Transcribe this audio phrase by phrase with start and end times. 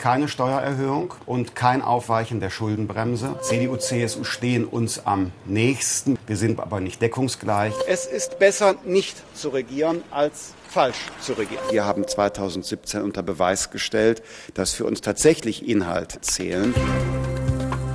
[0.00, 3.36] keine Steuererhöhung und kein Aufweichen der Schuldenbremse.
[3.42, 6.18] CDU, CSU stehen uns am nächsten.
[6.26, 7.74] Wir sind aber nicht deckungsgleich.
[7.86, 11.62] Es ist besser, nicht zu regieren, als falsch zu regieren.
[11.70, 14.22] Wir haben 2017 unter Beweis gestellt,
[14.54, 16.74] dass für uns tatsächlich Inhalte zählen.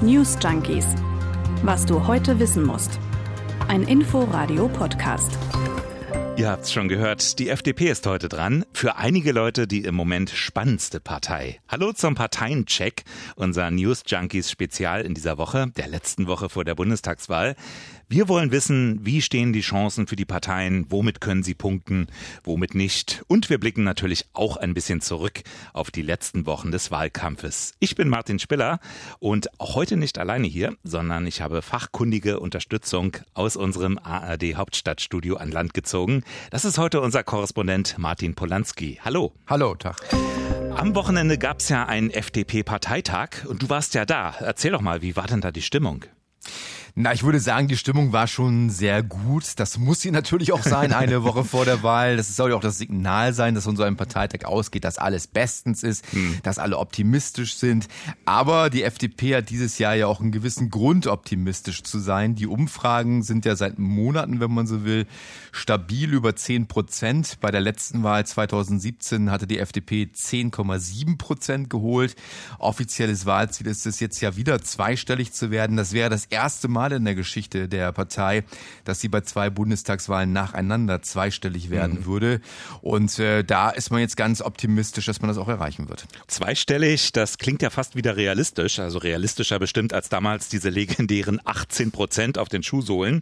[0.01, 0.85] News Junkies.
[1.63, 2.99] Was du heute wissen musst.
[3.67, 5.31] Ein Info-Radio-Podcast.
[6.37, 8.65] Ihr habt's schon gehört, die FDP ist heute dran.
[8.73, 11.61] Für einige Leute die im Moment spannendste Partei.
[11.69, 13.05] Hallo zum Parteiencheck,
[13.37, 17.55] unser News Junkies Spezial in dieser Woche, der letzten Woche vor der Bundestagswahl.
[18.07, 22.05] Wir wollen wissen, wie stehen die Chancen für die Parteien, womit können sie punkten,
[22.43, 23.23] womit nicht.
[23.27, 25.41] Und wir blicken natürlich auch ein bisschen zurück
[25.73, 27.73] auf die letzten Wochen des Wahlkampfes.
[27.79, 28.79] Ich bin Martin Spiller
[29.17, 35.37] und auch heute nicht alleine hier, sondern ich habe fachkundige Unterstützung aus unserem ARD Hauptstadtstudio
[35.37, 36.23] an Land gezogen.
[36.51, 38.99] Das ist heute unser Korrespondent Martin Polanski.
[39.03, 39.33] Hallo.
[39.47, 39.99] Hallo, Tag.
[40.75, 44.35] Am Wochenende gab es ja einen FDP-Parteitag und du warst ja da.
[44.39, 46.05] Erzähl doch mal, wie war denn da die Stimmung?
[46.97, 49.59] Na, ich würde sagen, die Stimmung war schon sehr gut.
[49.59, 52.15] Das muss sie natürlich auch sein, eine Woche vor der Wahl.
[52.15, 55.27] Das soll ja auch das Signal sein, dass von so einem Parteitag ausgeht, dass alles
[55.27, 56.37] bestens ist, hm.
[56.43, 57.89] dass alle optimistisch sind.
[58.23, 62.35] Aber die FDP hat dieses Jahr ja auch einen gewissen Grund, optimistisch zu sein.
[62.35, 65.05] Die Umfragen sind ja seit Monaten, wenn man so will,
[65.51, 67.39] stabil über 10 Prozent.
[67.41, 72.15] Bei der letzten Wahl 2017 hatte die FDP 10,7 Prozent geholt.
[72.57, 75.75] Offizielles Wahlziel ist es jetzt ja wieder zweistellig zu werden.
[75.75, 78.43] Das wäre das erste Mal Mal in der Geschichte der Partei,
[78.83, 82.05] dass sie bei zwei Bundestagswahlen nacheinander zweistellig werden mhm.
[82.05, 82.41] würde.
[82.81, 86.05] Und äh, da ist man jetzt ganz optimistisch, dass man das auch erreichen wird.
[86.27, 91.89] Zweistellig, das klingt ja fast wieder realistisch, also realistischer bestimmt als damals diese legendären 18
[91.89, 93.21] Prozent auf den Schuhsohlen.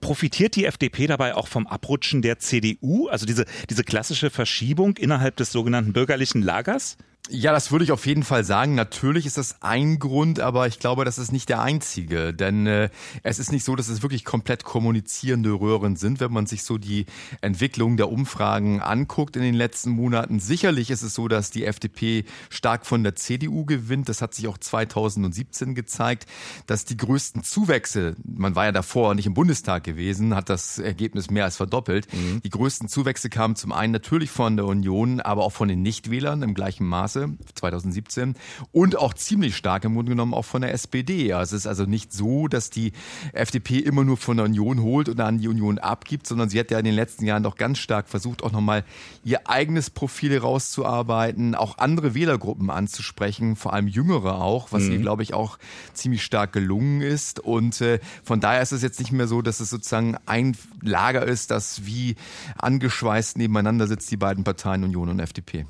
[0.00, 5.36] Profitiert die FDP dabei auch vom Abrutschen der CDU, also diese, diese klassische Verschiebung innerhalb
[5.36, 6.96] des sogenannten bürgerlichen Lagers?
[7.30, 8.74] Ja, das würde ich auf jeden Fall sagen.
[8.74, 12.34] Natürlich ist das ein Grund, aber ich glaube, das ist nicht der einzige.
[12.34, 12.90] Denn äh,
[13.22, 16.76] es ist nicht so, dass es wirklich komplett kommunizierende Röhren sind, wenn man sich so
[16.76, 17.06] die
[17.40, 20.38] Entwicklung der Umfragen anguckt in den letzten Monaten.
[20.38, 24.10] Sicherlich ist es so, dass die FDP stark von der CDU gewinnt.
[24.10, 26.26] Das hat sich auch 2017 gezeigt,
[26.66, 31.30] dass die größten Zuwächse, man war ja davor nicht im Bundestag gewesen, hat das Ergebnis
[31.30, 32.06] mehr als verdoppelt.
[32.12, 32.42] Mhm.
[32.42, 36.42] Die größten Zuwächse kamen zum einen natürlich von der Union, aber auch von den Nichtwählern
[36.42, 37.13] im gleichen Maße.
[37.14, 38.34] Maße 2017
[38.72, 41.26] und auch ziemlich stark im Grunde genommen auch von der SPD.
[41.26, 42.92] Ja, es ist also nicht so, dass die
[43.32, 46.70] FDP immer nur von der Union holt und dann die Union abgibt, sondern sie hat
[46.70, 48.84] ja in den letzten Jahren doch ganz stark versucht, auch nochmal
[49.24, 54.92] ihr eigenes Profil herauszuarbeiten, auch andere Wählergruppen anzusprechen, vor allem jüngere auch, was mhm.
[54.92, 55.58] ihr, glaube ich, auch
[55.92, 57.40] ziemlich stark gelungen ist.
[57.40, 61.24] Und äh, von daher ist es jetzt nicht mehr so, dass es sozusagen ein Lager
[61.24, 62.16] ist, das wie
[62.58, 65.66] angeschweißt nebeneinander sitzt, die beiden Parteien Union und FDP.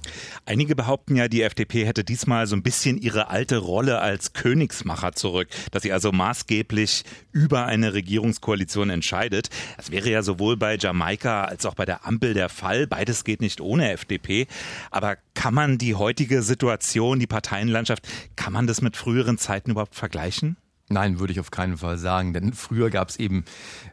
[0.47, 5.15] Einige behaupten ja, die FDP hätte diesmal so ein bisschen ihre alte Rolle als Königsmacher
[5.15, 7.03] zurück, dass sie also maßgeblich
[7.33, 9.51] über eine Regierungskoalition entscheidet.
[9.77, 12.87] Das wäre ja sowohl bei Jamaika als auch bei der Ampel der Fall.
[12.87, 14.47] Beides geht nicht ohne FDP.
[14.93, 18.07] Aber kann man die heutige Situation, die Parteienlandschaft,
[18.37, 20.57] kann man das mit früheren Zeiten überhaupt vergleichen?
[20.91, 23.45] Nein, würde ich auf keinen Fall sagen, denn früher gab es eben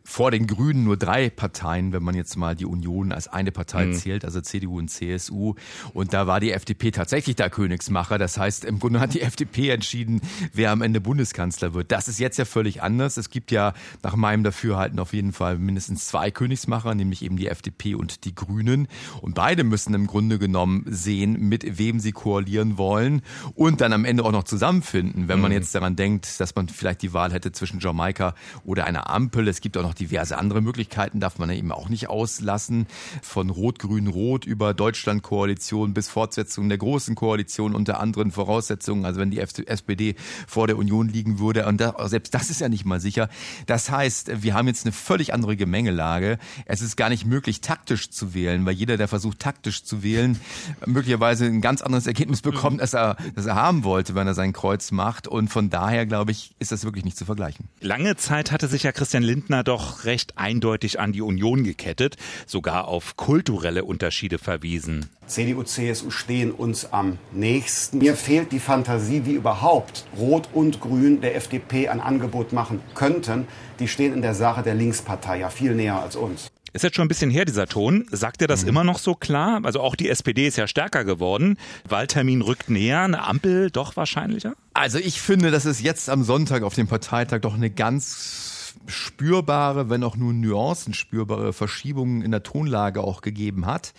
[0.03, 3.85] vor den Grünen nur drei Parteien, wenn man jetzt mal die Union als eine Partei
[3.85, 3.94] mhm.
[3.94, 5.56] zählt, also CDU und CSU.
[5.94, 8.18] Und da war die FDP tatsächlich der Königsmacher.
[8.18, 10.19] Das heißt, im Grunde hat die FDP entschieden,
[10.52, 11.94] wer am Ende Bundeskanzler wird.
[11.94, 13.16] Das ist jetzt ja völlig anders.
[13.16, 13.73] Es gibt ja
[14.03, 18.35] nach meinem Dafürhalten auf jeden Fall mindestens zwei Königsmacher, nämlich eben die FDP und die
[18.35, 18.90] Grünen.
[19.22, 23.22] Und beide müssen im Grunde genommen sehen, mit wem sie koalieren wollen
[23.56, 25.29] und dann am Ende auch noch zusammenfinden.
[25.29, 25.58] Wenn man mhm.
[25.58, 28.33] jetzt daran denkt, dass man vielleicht die Wahl hätte zwischen Jamaika
[28.65, 29.47] oder einer Ampel.
[29.47, 32.87] Es gibt auch noch diverse andere Möglichkeiten, darf man ja eben auch nicht auslassen.
[33.21, 39.05] Von Rot-Grün-Rot über Deutschland-Koalition bis Fortsetzung der großen Koalition unter anderen Voraussetzungen.
[39.05, 40.15] Also wenn die SPD
[40.47, 41.67] vor der Union liegen würde.
[41.67, 43.29] Und da, selbst das ist ja nicht mal sicher.
[43.67, 46.39] Das heißt, wir haben jetzt eine völlig andere Gemengelage.
[46.65, 50.39] Es ist gar nicht möglich, taktisch zu wählen, weil jeder, der versucht, taktisch zu wählen,
[50.85, 54.51] möglicherweise ein ganz anderes Ergebnis bekommt, als er, als er haben wollte, wenn er sein
[54.51, 55.27] Kreuz macht.
[55.27, 57.68] Und von daher, glaube ich, ist ist das wirklich nicht zu vergleichen.
[57.82, 62.16] Lange Zeit hatte sich ja Christian Lindner doch recht eindeutig an die Union gekettet,
[62.47, 65.09] sogar auf kulturelle Unterschiede verwiesen.
[65.28, 67.97] CDU, CSU stehen uns am nächsten.
[67.97, 73.47] Mir fehlt die Fantasie, wie überhaupt Rot und Grün der FDP ein Angebot machen könnten.
[73.79, 76.52] Die stehen in der Sache der Linkspartei ja viel näher als uns.
[76.73, 78.06] Ist jetzt schon ein bisschen her, dieser Ton.
[78.12, 78.70] Sagt er das mhm.
[78.70, 79.59] immer noch so klar?
[79.64, 81.58] Also auch die SPD ist ja stärker geworden.
[81.88, 84.53] Wahltermin rückt näher, eine Ampel doch wahrscheinlicher?
[84.81, 89.91] Also ich finde, dass es jetzt am Sonntag auf dem Parteitag doch eine ganz spürbare,
[89.91, 93.93] wenn auch nur Nuancen spürbare Verschiebungen in der Tonlage auch gegeben hat.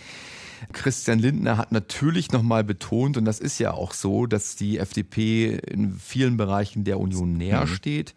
[0.73, 5.57] Christian Lindner hat natürlich nochmal betont, und das ist ja auch so, dass die FDP
[5.57, 7.69] in vielen Bereichen der Union näher mhm.
[7.69, 8.15] steht.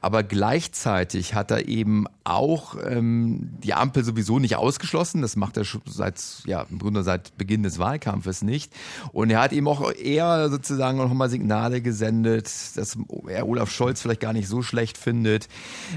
[0.00, 5.22] Aber gleichzeitig hat er eben auch ähm, die Ampel sowieso nicht ausgeschlossen.
[5.22, 8.72] Das macht er schon seit, ja, im Grunde seit Beginn des Wahlkampfes nicht.
[9.12, 12.46] Und er hat eben auch eher sozusagen nochmal Signale gesendet,
[12.76, 12.96] dass
[13.26, 15.48] er Olaf Scholz vielleicht gar nicht so schlecht findet.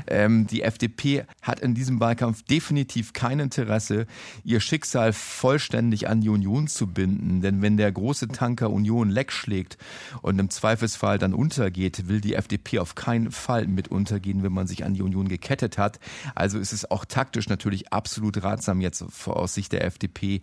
[0.07, 4.07] Ähm, die FDP hat in diesem Wahlkampf definitiv kein Interesse,
[4.43, 7.41] ihr Schicksal vollständig an die Union zu binden.
[7.41, 9.77] Denn wenn der große Tanker Union leck schlägt
[10.21, 14.67] und im Zweifelsfall dann untergeht, will die FDP auf keinen Fall mit untergehen, wenn man
[14.67, 15.99] sich an die Union gekettet hat.
[16.35, 20.41] Also ist es auch taktisch natürlich absolut ratsam jetzt aus Sicht der FDP,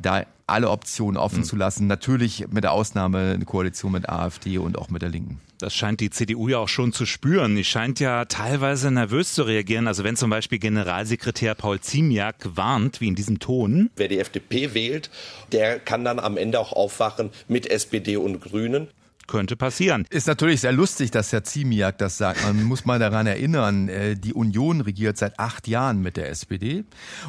[0.00, 1.44] da alle Optionen offen mhm.
[1.44, 1.86] zu lassen.
[1.86, 5.40] Natürlich mit der Ausnahme eine Koalition mit AfD und auch mit der Linken.
[5.58, 7.56] Das scheint die CDU ja auch schon zu spüren.
[7.56, 9.88] Die scheint ja teilweise nervös zu reagieren.
[9.88, 13.90] Also wenn zum Beispiel Generalsekretär Paul Ziemiak warnt, wie in diesem Ton.
[13.96, 15.10] Wer die FDP wählt,
[15.50, 18.88] der kann dann am Ende auch aufwachen mit SPD und Grünen
[19.28, 20.04] könnte passieren.
[20.10, 22.42] Ist natürlich sehr lustig, dass Herr Ziemiak das sagt.
[22.42, 26.84] Man muss mal daran erinnern, äh, die Union regiert seit acht Jahren mit der SPD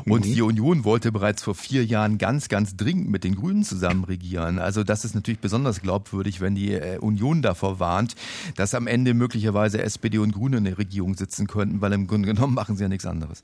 [0.05, 0.33] und mhm.
[0.33, 4.57] die Union wollte bereits vor vier Jahren ganz, ganz dringend mit den Grünen zusammen regieren.
[4.57, 8.15] Also das ist natürlich besonders glaubwürdig, wenn die äh, Union davor warnt,
[8.55, 12.33] dass am Ende möglicherweise SPD und Grüne in der Regierung sitzen könnten, weil im Grunde
[12.33, 13.43] genommen machen sie ja nichts anderes.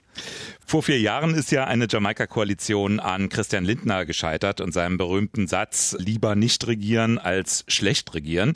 [0.65, 5.95] Vor vier Jahren ist ja eine Jamaika-Koalition an Christian Lindner gescheitert und seinem berühmten Satz,
[5.99, 8.55] lieber nicht regieren als schlecht regieren diskutieren.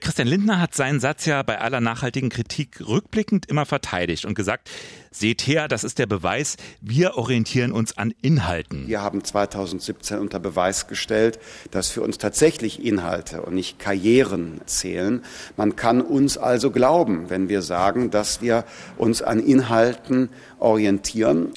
[0.00, 4.70] Christian Lindner hat seinen Satz ja bei aller nachhaltigen Kritik rückblickend immer verteidigt und gesagt,
[5.10, 8.86] seht her, das ist der Beweis, wir orientieren uns an Inhalten.
[8.88, 11.38] Wir haben 2017 unter Beweis gestellt,
[11.70, 15.22] dass für uns tatsächlich Inhalte und nicht Karrieren zählen.
[15.56, 18.64] Man kann uns also glauben, wenn wir sagen, dass wir
[18.96, 21.52] uns an Inhalten orientieren.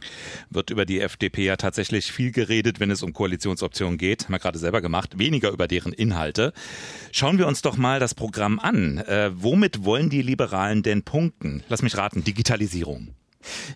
[0.49, 4.25] Wird über die FDP ja tatsächlich viel geredet, wenn es um Koalitionsoptionen geht.
[4.25, 5.17] Haben wir gerade selber gemacht.
[5.17, 6.53] Weniger über deren Inhalte.
[7.11, 8.97] Schauen wir uns doch mal das Programm an.
[8.99, 11.63] Äh, womit wollen die Liberalen denn punkten?
[11.69, 13.09] Lass mich raten, Digitalisierung.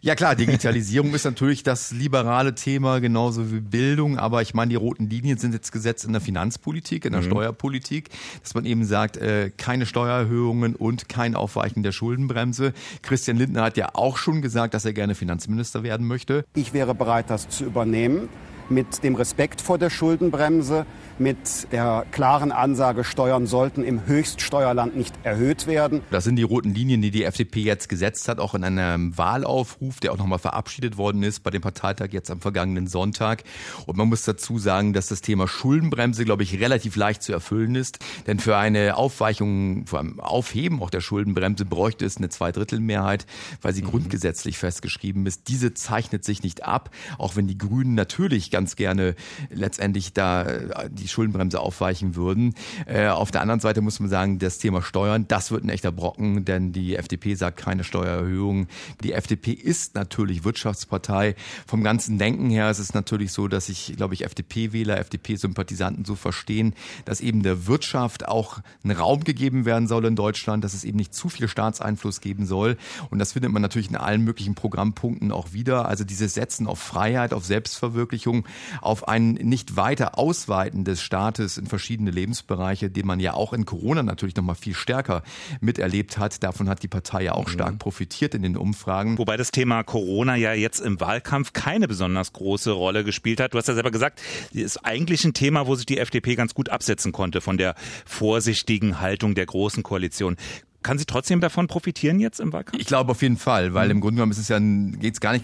[0.02, 4.18] Ja klar, Digitalisierung ist natürlich das liberale Thema, genauso wie Bildung.
[4.18, 7.28] Aber ich meine, die roten Linien sind jetzt gesetzt in der Finanzpolitik, in der mhm.
[7.28, 8.10] Steuerpolitik,
[8.42, 12.74] dass man eben sagt, äh, keine Steuererhöhungen und kein Aufweichen der Schuldenbremse.
[13.02, 16.46] Christian Lindner hat ja auch schon gesagt, dass er gerne Finanzminister werden möchte.
[16.56, 18.30] Ich wäre bereit, das zu übernehmen
[18.70, 20.86] mit dem Respekt vor der Schuldenbremse,
[21.18, 26.02] mit der klaren Ansage, Steuern sollten im Höchststeuerland nicht erhöht werden.
[26.12, 30.00] Das sind die roten Linien, die die FDP jetzt gesetzt hat, auch in einem Wahlaufruf,
[30.00, 33.44] der auch nochmal verabschiedet worden ist bei dem Parteitag jetzt am vergangenen Sonntag.
[33.86, 37.76] Und man muss dazu sagen, dass das Thema Schuldenbremse, glaube ich, relativ leicht zu erfüllen
[37.76, 38.00] ist.
[38.28, 43.26] Denn für eine Aufweichung, vor allem Aufheben auch der Schuldenbremse bräuchte es eine Zweidrittelmehrheit,
[43.62, 43.88] weil sie mhm.
[43.88, 45.48] grundgesetzlich festgeschrieben ist.
[45.48, 49.16] Diese zeichnet sich nicht ab, auch wenn die Grünen natürlich ganz gerne
[49.50, 52.56] letztendlich da äh, die Schuldenbremse aufweichen würden.
[52.86, 55.92] Äh, auf der anderen Seite muss man sagen, das Thema Steuern, das wird ein echter
[55.92, 58.68] Brocken, denn die FDP sagt keine Steuererhöhung.
[59.04, 61.36] Die FDP ist natürlich Wirtschaftspartei.
[61.68, 66.16] Vom ganzen Denken her ist es natürlich so, dass ich, glaube ich, FDP-Wähler, FDP-Sympathisanten so
[66.16, 70.86] verstehen, dass eben der Wirtschaft auch ein Raum gegeben werden soll in Deutschland, dass es
[70.86, 72.78] eben nicht zu viel Staatseinfluss geben soll.
[73.10, 75.90] Und das findet man natürlich in allen möglichen Programmpunkten auch wieder.
[75.90, 78.45] Also dieses Setzen auf Freiheit, auf Selbstverwirklichung,
[78.82, 83.66] auf ein nicht weiter Ausweiten des Staates in verschiedene Lebensbereiche, den man ja auch in
[83.66, 85.24] Corona natürlich noch mal viel stärker
[85.62, 86.44] miterlebt hat.
[86.44, 87.52] Davon hat die Partei ja auch mhm.
[87.52, 89.18] stark profitiert in den Umfragen.
[89.18, 93.54] Wobei das Thema Corona ja jetzt im Wahlkampf keine besonders große Rolle gespielt hat.
[93.54, 94.22] Du hast ja selber gesagt,
[94.52, 97.76] ist eigentlich ein Thema, wo sich die FDP ganz gut absetzen konnte von der
[98.06, 100.38] vorsichtigen Haltung der großen Koalition.
[100.86, 102.80] Kann sie trotzdem davon profitieren jetzt im Wahlkampf?
[102.80, 105.34] Ich glaube auf jeden Fall, weil im Grunde genommen ist es ja geht es gar
[105.34, 105.44] nicht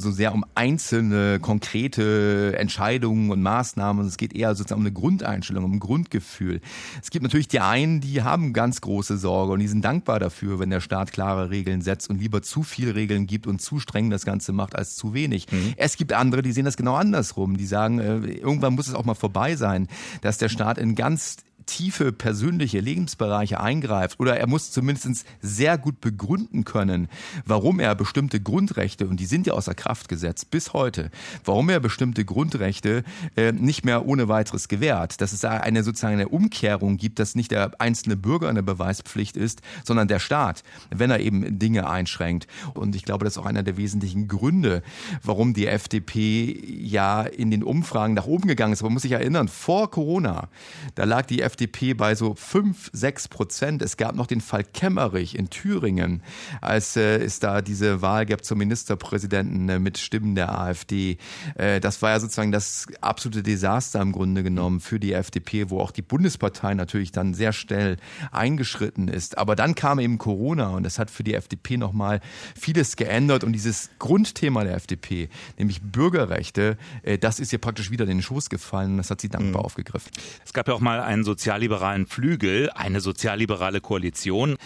[0.00, 4.06] so sehr um einzelne konkrete Entscheidungen und Maßnahmen.
[4.06, 6.62] Es geht eher sozusagen um eine Grundeinstellung, um ein Grundgefühl.
[7.02, 10.58] Es gibt natürlich die einen, die haben ganz große Sorge und die sind dankbar dafür,
[10.58, 14.08] wenn der Staat klare Regeln setzt und lieber zu viel Regeln gibt und zu streng
[14.08, 15.52] das Ganze macht als zu wenig.
[15.52, 15.74] Mhm.
[15.76, 17.58] Es gibt andere, die sehen das genau andersrum.
[17.58, 19.86] Die sagen, äh, irgendwann muss es auch mal vorbei sein,
[20.22, 26.00] dass der Staat in ganz tiefe persönliche Lebensbereiche eingreift oder er muss zumindest sehr gut
[26.00, 27.08] begründen können,
[27.46, 31.10] warum er bestimmte Grundrechte, und die sind ja außer Kraft gesetzt bis heute,
[31.44, 33.04] warum er bestimmte Grundrechte
[33.36, 35.20] äh, nicht mehr ohne weiteres gewährt.
[35.20, 39.36] Dass es da eine sozusagen eine Umkehrung gibt, dass nicht der einzelne Bürger eine Beweispflicht
[39.36, 42.46] ist, sondern der Staat, wenn er eben Dinge einschränkt.
[42.74, 44.82] Und ich glaube, das ist auch einer der wesentlichen Gründe,
[45.22, 48.82] warum die FDP ja in den Umfragen nach oben gegangen ist.
[48.82, 50.48] Man muss sich erinnern, vor Corona,
[50.94, 53.82] da lag die FDP FDP bei so fünf, sechs Prozent.
[53.82, 56.22] Es gab noch den Fall Kemmerich in Thüringen,
[56.62, 61.18] als äh, es da diese Wahl gab zum Ministerpräsidenten äh, mit Stimmen der AfD.
[61.54, 65.80] Äh, das war ja sozusagen das absolute Desaster im Grunde genommen für die FDP, wo
[65.80, 67.98] auch die Bundespartei natürlich dann sehr schnell
[68.30, 69.36] eingeschritten ist.
[69.36, 72.20] Aber dann kam eben Corona und das hat für die FDP nochmal
[72.58, 75.28] vieles geändert und dieses Grundthema der FDP,
[75.58, 79.20] nämlich Bürgerrechte, äh, das ist ihr praktisch wieder in den Schoß gefallen und das hat
[79.20, 79.66] sie dankbar mhm.
[79.66, 80.10] aufgegriffen.
[80.46, 84.58] Es gab ja auch mal einen sozialliberalen Flügel, eine sozialliberale Koalition.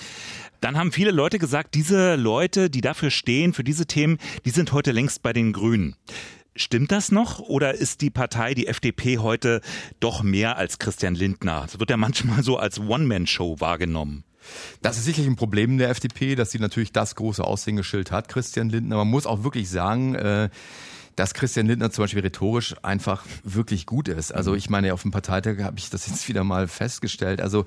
[0.61, 4.73] Dann haben viele Leute gesagt, diese Leute, die dafür stehen, für diese Themen, die sind
[4.73, 5.97] heute längst bei den Grünen.
[6.55, 9.63] Stimmt das noch oder ist die Partei, die FDP heute
[10.01, 11.63] doch mehr als Christian Lindner?
[11.63, 14.25] Das wird ja manchmal so als One-Man-Show wahrgenommen.
[14.83, 18.69] Das ist sicherlich ein Problem der FDP, dass sie natürlich das große Aushängeschild hat, Christian
[18.69, 18.97] Lindner.
[18.97, 20.51] Man muss auch wirklich sagen, äh,
[21.17, 24.33] dass Christian Lindner zum Beispiel rhetorisch einfach wirklich gut ist.
[24.33, 27.41] Also ich meine, auf dem Parteitag habe ich das jetzt wieder mal festgestellt.
[27.41, 27.65] Also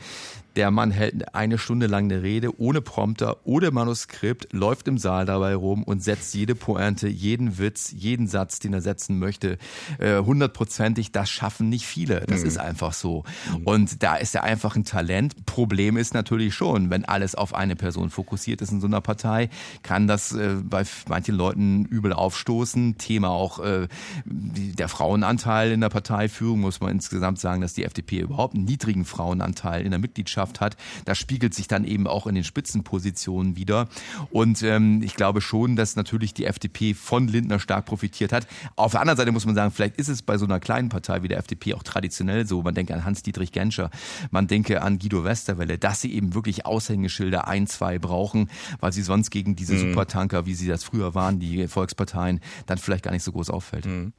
[0.60, 5.25] der Mann hält eine Stunde lang eine Rede ohne Prompter, ohne Manuskript, läuft im Saal
[5.25, 9.58] dabei rum und setzt jede Pointe, jeden Witz, jeden Satz, den er setzen möchte,
[10.00, 11.13] äh, hundertprozentig.
[11.13, 12.25] Das schaffen nicht viele.
[12.28, 12.48] Das mhm.
[12.48, 13.24] ist einfach so.
[13.58, 13.63] Mhm.
[13.63, 15.46] Und da ist er einfach ein Talent.
[15.46, 19.50] Problem ist natürlich schon, wenn alles auf eine Person fokussiert ist in so einer Partei,
[19.82, 22.98] kann das äh, bei manchen Leuten übel aufstoßen.
[22.98, 23.88] Thema auch äh,
[24.25, 29.06] der Frauenanteil in der Parteiführung, muss man insgesamt sagen, dass die FDP überhaupt einen niedrigen
[29.06, 30.75] Frauenanteil in der Mitgliedschaft hat.
[31.06, 33.88] Das spiegelt sich dann eben auch in den Spitzenpositionen wieder.
[34.29, 38.46] Und ähm, ich glaube schon, dass natürlich die FDP von Lindner stark profitiert hat.
[38.75, 41.24] Auf der anderen Seite muss man sagen, vielleicht ist es bei so einer kleinen Partei
[41.24, 42.62] wie der FDP auch traditionell so.
[42.62, 43.89] Man denke an Hans-Dietrich Genscher,
[44.32, 48.50] man denke an Guido Westerwelle, dass sie eben wirklich Aushängeschilder ein, zwei brauchen,
[48.82, 49.91] weil sie sonst gegen diese mhm.
[49.91, 53.50] Supertanker, wie sie das früher waren, die Volksparteien, dann vielleicht gar nicht so so groß
[53.50, 53.86] auffällt.
[53.86, 54.13] Mhm.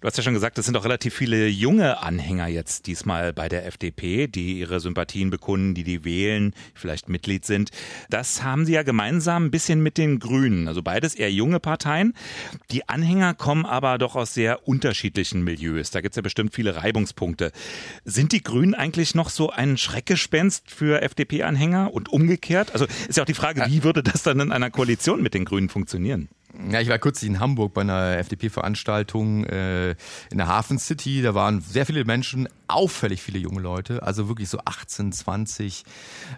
[0.00, 3.48] Du hast ja schon gesagt, es sind auch relativ viele junge Anhänger jetzt diesmal bei
[3.48, 7.70] der FDP, die ihre Sympathien bekunden, die die wählen, vielleicht Mitglied sind.
[8.10, 12.14] Das haben sie ja gemeinsam ein bisschen mit den Grünen, also beides eher junge Parteien.
[12.70, 15.90] Die Anhänger kommen aber doch aus sehr unterschiedlichen Milieus.
[15.90, 17.52] Da gibt es ja bestimmt viele Reibungspunkte.
[18.04, 22.72] Sind die Grünen eigentlich noch so ein Schreckgespenst für FDP-Anhänger und umgekehrt?
[22.72, 25.44] Also ist ja auch die Frage, wie würde das dann in einer Koalition mit den
[25.44, 26.28] Grünen funktionieren?
[26.70, 31.22] Ja, ich war kürzlich in Hamburg bei einer FDP-Veranstaltung äh, in der Hafen City.
[31.22, 35.84] Da waren sehr viele Menschen, auffällig viele junge Leute, also wirklich so 18, 20,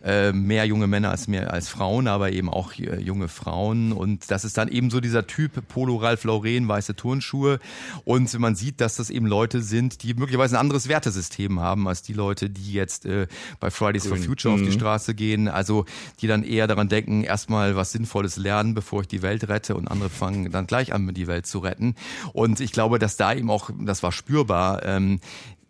[0.05, 3.93] äh, mehr junge Männer als mehr als Frauen, aber eben auch äh, junge Frauen.
[3.93, 7.61] Und das ist dann eben so dieser Typ Polo Ralph Lauren, weiße Turnschuhe.
[8.05, 12.03] Und man sieht, dass das eben Leute sind, die möglicherweise ein anderes Wertesystem haben als
[12.03, 13.27] die Leute, die jetzt äh,
[13.61, 14.19] bei Fridays Grün.
[14.19, 14.61] for Future mhm.
[14.61, 14.79] auf die mhm.
[14.79, 15.49] Straße gehen.
[15.49, 15.87] Also
[16.21, 19.89] die dann eher daran denken, erstmal was Sinnvolles lernen, bevor ich die Welt rette und
[19.89, 21.95] andere fangen dann gleich an, die Welt zu retten.
[22.33, 25.21] Und ich glaube, dass da eben auch, das war spürbar, ähm,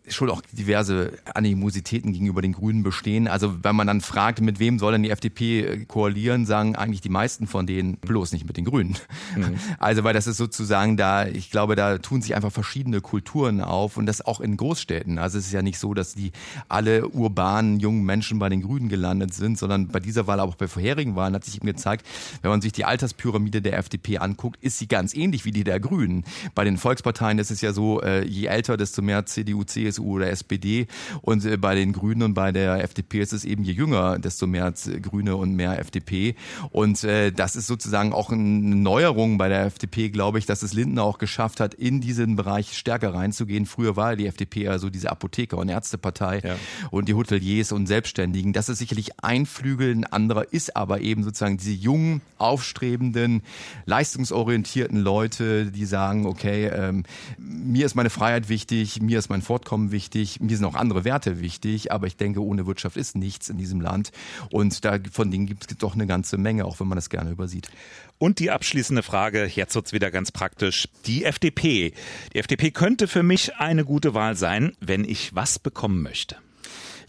[0.09, 3.27] schon auch diverse Animositäten gegenüber den Grünen bestehen.
[3.27, 7.01] Also wenn man dann fragt, mit wem soll denn die FDP äh, koalieren, sagen eigentlich
[7.01, 8.95] die meisten von denen bloß nicht mit den Grünen.
[9.35, 9.55] Mhm.
[9.79, 13.97] Also weil das ist sozusagen da, ich glaube, da tun sich einfach verschiedene Kulturen auf
[13.97, 15.17] und das auch in Großstädten.
[15.17, 16.31] Also es ist ja nicht so, dass die
[16.67, 20.55] alle urbanen jungen Menschen bei den Grünen gelandet sind, sondern bei dieser Wahl, aber auch
[20.55, 22.05] bei vorherigen Wahlen hat sich eben gezeigt,
[22.41, 25.79] wenn man sich die Alterspyramide der FDP anguckt, ist sie ganz ähnlich wie die der
[25.79, 26.23] Grünen.
[26.55, 30.15] Bei den Volksparteien ist es ja so, äh, je älter, desto mehr CDU, CSU CSU
[30.15, 30.87] oder SPD.
[31.21, 34.47] Und äh, bei den Grünen und bei der FDP ist es eben je jünger, desto
[34.47, 36.35] mehr Grüne und mehr FDP.
[36.71, 40.73] Und äh, das ist sozusagen auch eine Neuerung bei der FDP, glaube ich, dass es
[40.73, 43.65] Lindner auch geschafft hat, in diesen Bereich stärker reinzugehen.
[43.65, 46.55] Früher war die FDP ja so diese Apotheker- und Ärztepartei ja.
[46.91, 48.53] und die Hoteliers und Selbstständigen.
[48.53, 53.41] Das ist sicherlich ein Flügel, ein anderer ist aber eben sozusagen diese jungen, aufstrebenden,
[53.85, 57.03] leistungsorientierten Leute, die sagen, okay, ähm,
[57.37, 61.41] mir ist meine Freiheit wichtig, mir ist mein Fortkommen wichtig, mir sind auch andere Werte
[61.41, 64.11] wichtig, aber ich denke, ohne Wirtschaft ist nichts in diesem Land.
[64.51, 67.31] Und da von denen gibt es doch eine ganze Menge, auch wenn man das gerne
[67.31, 67.69] übersieht.
[68.17, 70.89] Und die abschließende Frage, jetzt wird's wieder ganz praktisch.
[71.05, 71.93] Die FDP.
[72.33, 76.35] Die FDP könnte für mich eine gute Wahl sein, wenn ich was bekommen möchte.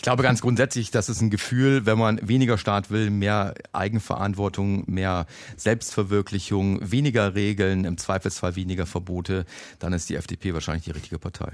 [0.00, 4.84] Ich glaube ganz grundsätzlich, das ist ein Gefühl, wenn man weniger Staat will, mehr Eigenverantwortung,
[4.86, 5.26] mehr
[5.58, 9.44] Selbstverwirklichung, weniger Regeln, im Zweifelsfall weniger Verbote,
[9.78, 11.52] dann ist die FDP wahrscheinlich die richtige Partei.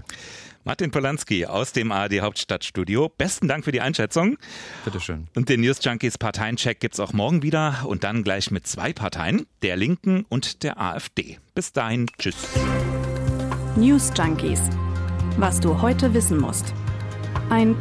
[0.63, 3.09] Martin Polanski aus dem ARD Hauptstadtstudio.
[3.09, 4.39] Besten Dank für die Einschätzung.
[4.85, 5.27] Bitteschön.
[5.35, 9.47] Und den News Junkies Parteiencheck gibt's auch morgen wieder und dann gleich mit zwei Parteien,
[9.63, 11.41] der Linken und der AfD.
[11.57, 12.37] Bis dahin, tschüss.
[13.75, 14.61] News Junkies.
[15.37, 16.73] Was du heute wissen musst.
[17.49, 17.81] Ein